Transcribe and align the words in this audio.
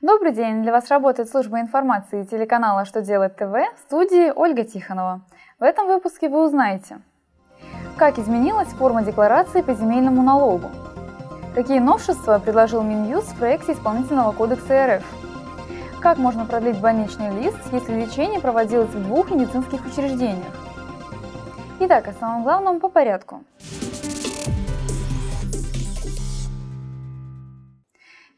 Добрый 0.00 0.30
день! 0.30 0.62
Для 0.62 0.70
вас 0.70 0.88
работает 0.90 1.28
служба 1.28 1.58
информации 1.58 2.22
телеканала 2.22 2.84
«Что 2.84 3.02
делать 3.02 3.34
ТВ» 3.34 3.50
в 3.50 3.78
студии 3.84 4.30
Ольга 4.30 4.62
Тихонова. 4.62 5.22
В 5.58 5.64
этом 5.64 5.88
выпуске 5.88 6.28
вы 6.28 6.44
узнаете, 6.44 7.00
как 7.96 8.16
изменилась 8.16 8.68
форма 8.68 9.02
декларации 9.02 9.60
по 9.60 9.74
земельному 9.74 10.22
налогу, 10.22 10.70
какие 11.52 11.80
новшества 11.80 12.38
предложил 12.38 12.82
Минюст 12.82 13.32
в 13.32 13.38
проекте 13.40 13.72
исполнительного 13.72 14.30
кодекса 14.30 14.98
РФ, 14.98 15.04
как 16.00 16.18
можно 16.18 16.46
продлить 16.46 16.80
больничный 16.80 17.30
лист, 17.30 17.58
если 17.72 18.00
лечение 18.00 18.38
проводилось 18.38 18.90
в 18.90 19.02
двух 19.02 19.32
медицинских 19.32 19.84
учреждениях. 19.84 20.54
Итак, 21.80 22.06
о 22.06 22.12
самом 22.12 22.44
главном 22.44 22.78
по 22.78 22.88
порядку. 22.88 23.42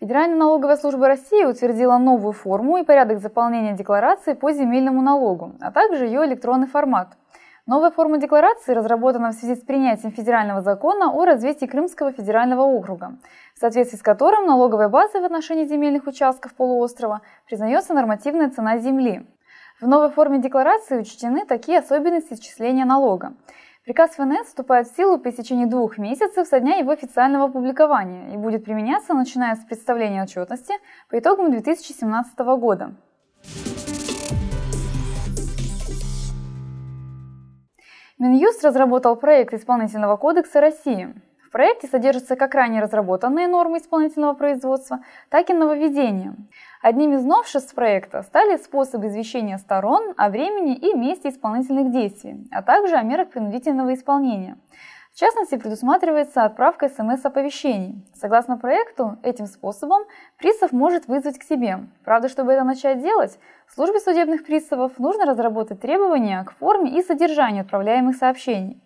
Федеральная 0.00 0.36
налоговая 0.36 0.76
служба 0.76 1.08
России 1.08 1.44
утвердила 1.44 1.98
новую 1.98 2.32
форму 2.32 2.76
и 2.76 2.84
порядок 2.84 3.18
заполнения 3.18 3.72
декларации 3.72 4.34
по 4.34 4.52
земельному 4.52 5.02
налогу, 5.02 5.56
а 5.60 5.72
также 5.72 6.04
ее 6.04 6.24
электронный 6.24 6.68
формат. 6.68 7.16
Новая 7.66 7.90
форма 7.90 8.18
декларации 8.18 8.74
разработана 8.74 9.32
в 9.32 9.34
связи 9.34 9.56
с 9.56 9.64
принятием 9.64 10.12
федерального 10.12 10.62
закона 10.62 11.10
о 11.10 11.24
развитии 11.24 11.66
Крымского 11.66 12.12
федерального 12.12 12.62
округа, 12.62 13.16
в 13.56 13.58
соответствии 13.58 13.98
с 13.98 14.02
которым 14.02 14.46
налоговой 14.46 14.88
базой 14.88 15.20
в 15.20 15.24
отношении 15.24 15.64
земельных 15.64 16.06
участков 16.06 16.54
полуострова 16.54 17.22
признается 17.48 17.92
нормативная 17.92 18.50
цена 18.50 18.78
земли. 18.78 19.26
В 19.80 19.88
новой 19.88 20.10
форме 20.10 20.38
декларации 20.38 21.00
учтены 21.00 21.44
такие 21.44 21.80
особенности 21.80 22.34
исчисления 22.34 22.84
налога. 22.84 23.32
Приказ 23.88 24.16
ФНС 24.16 24.48
вступает 24.48 24.86
в 24.86 24.94
силу 24.94 25.18
по 25.18 25.30
истечении 25.30 25.64
двух 25.64 25.96
месяцев 25.96 26.46
со 26.46 26.60
дня 26.60 26.76
его 26.76 26.90
официального 26.90 27.46
опубликования 27.46 28.34
и 28.34 28.36
будет 28.36 28.62
применяться, 28.62 29.14
начиная 29.14 29.56
с 29.56 29.64
представления 29.64 30.24
отчетности 30.24 30.74
по 31.08 31.18
итогам 31.18 31.50
2017 31.50 32.38
года. 32.38 32.94
Минюст 38.18 38.62
разработал 38.62 39.16
проект 39.16 39.54
исполнительного 39.54 40.18
кодекса 40.18 40.60
России. 40.60 41.14
В 41.48 41.50
проекте 41.50 41.86
содержатся 41.86 42.36
как 42.36 42.54
ранее 42.54 42.82
разработанные 42.82 43.48
нормы 43.48 43.78
исполнительного 43.78 44.34
производства, 44.34 45.00
так 45.30 45.48
и 45.48 45.54
нововведения. 45.54 46.34
Одним 46.82 47.14
из 47.14 47.24
новшеств 47.24 47.74
проекта 47.74 48.22
стали 48.22 48.58
способы 48.58 49.06
извещения 49.06 49.56
сторон 49.56 50.12
о 50.18 50.28
времени 50.28 50.76
и 50.76 50.94
месте 50.94 51.30
исполнительных 51.30 51.90
действий, 51.90 52.46
а 52.52 52.62
также 52.62 52.96
о 52.96 53.02
мерах 53.02 53.30
принудительного 53.30 53.94
исполнения. 53.94 54.58
В 55.14 55.18
частности, 55.18 55.56
предусматривается 55.56 56.44
отправка 56.44 56.90
СМС-оповещений. 56.90 58.04
Согласно 58.14 58.58
проекту, 58.58 59.16
этим 59.22 59.46
способом 59.46 60.02
пристав 60.36 60.72
может 60.72 61.08
вызвать 61.08 61.38
к 61.38 61.44
себе. 61.44 61.78
Правда, 62.04 62.28
чтобы 62.28 62.52
это 62.52 62.62
начать 62.62 63.00
делать, 63.00 63.38
службе 63.78 64.00
судебных 64.00 64.44
приставов 64.44 64.98
нужно 64.98 65.24
разработать 65.24 65.80
требования 65.80 66.44
к 66.44 66.52
форме 66.52 66.98
и 66.98 67.02
содержанию 67.02 67.62
отправляемых 67.62 68.16
сообщений. 68.16 68.78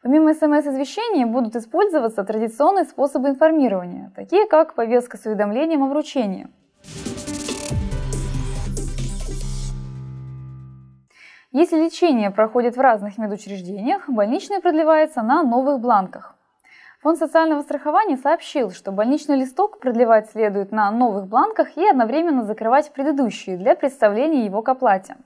Помимо 0.00 0.32
СМС-извещений 0.32 1.24
будут 1.24 1.56
использоваться 1.56 2.22
традиционные 2.22 2.84
способы 2.84 3.30
информирования, 3.30 4.12
такие 4.14 4.46
как 4.46 4.74
повестка 4.74 5.16
с 5.16 5.26
уведомлением 5.26 5.82
о 5.82 5.88
вручении. 5.88 6.46
Если 11.50 11.82
лечение 11.82 12.30
проходит 12.30 12.76
в 12.76 12.80
разных 12.80 13.18
медучреждениях, 13.18 14.08
больничный 14.08 14.60
продлевается 14.60 15.22
на 15.22 15.42
новых 15.42 15.80
бланках. 15.80 16.36
Фонд 17.02 17.18
социального 17.18 17.62
страхования 17.62 18.16
сообщил, 18.16 18.70
что 18.70 18.92
больничный 18.92 19.36
листок 19.36 19.80
продлевать 19.80 20.30
следует 20.30 20.70
на 20.70 20.92
новых 20.92 21.26
бланках 21.26 21.76
и 21.76 21.84
одновременно 21.84 22.44
закрывать 22.44 22.92
предыдущие 22.92 23.56
для 23.56 23.74
представления 23.74 24.44
его 24.44 24.62
к 24.62 24.68
оплате. 24.68 25.16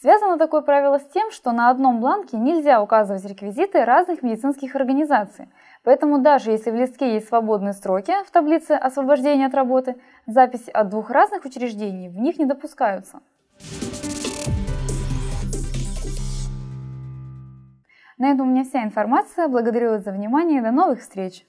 Связано 0.00 0.38
такое 0.38 0.60
правило 0.60 1.00
с 1.00 1.08
тем, 1.12 1.32
что 1.32 1.50
на 1.50 1.70
одном 1.70 2.00
бланке 2.00 2.36
нельзя 2.36 2.80
указывать 2.80 3.24
реквизиты 3.24 3.84
разных 3.84 4.22
медицинских 4.22 4.76
организаций. 4.76 5.48
Поэтому 5.82 6.20
даже 6.20 6.52
если 6.52 6.70
в 6.70 6.76
листке 6.76 7.14
есть 7.14 7.26
свободные 7.26 7.72
строки 7.72 8.12
в 8.24 8.30
таблице 8.30 8.72
освобождения 8.72 9.46
от 9.46 9.54
работы, 9.54 9.96
записи 10.24 10.70
от 10.70 10.88
двух 10.88 11.10
разных 11.10 11.44
учреждений 11.44 12.08
в 12.08 12.16
них 12.16 12.38
не 12.38 12.44
допускаются. 12.44 13.18
На 18.18 18.30
этом 18.30 18.48
у 18.48 18.50
меня 18.52 18.62
вся 18.62 18.84
информация. 18.84 19.48
Благодарю 19.48 19.90
вас 19.90 20.04
за 20.04 20.12
внимание 20.12 20.60
и 20.60 20.62
до 20.62 20.70
новых 20.70 21.00
встреч! 21.00 21.44